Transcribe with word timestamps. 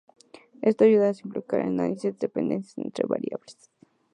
Esto 0.63 0.83
ayuda 0.83 1.09
a 1.09 1.13
simplificar 1.13 1.59
el 1.59 1.67
análisis 1.67 2.01
de 2.05 2.09
las 2.13 2.17
dependencias 2.21 2.77
entre 2.79 3.05
variables. 3.05 3.69